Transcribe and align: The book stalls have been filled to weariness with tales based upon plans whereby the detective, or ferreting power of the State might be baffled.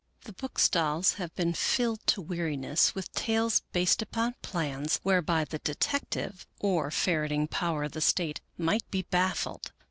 The 0.23 0.33
book 0.33 0.57
stalls 0.57 1.13
have 1.21 1.31
been 1.35 1.53
filled 1.53 2.07
to 2.07 2.23
weariness 2.23 2.95
with 2.95 3.11
tales 3.13 3.61
based 3.71 4.01
upon 4.01 4.33
plans 4.41 4.99
whereby 5.03 5.45
the 5.45 5.59
detective, 5.59 6.47
or 6.59 6.89
ferreting 6.89 7.47
power 7.47 7.83
of 7.83 7.91
the 7.91 8.01
State 8.01 8.41
might 8.57 8.89
be 8.89 9.03
baffled. 9.03 9.71